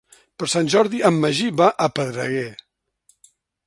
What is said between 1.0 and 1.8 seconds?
en Magí va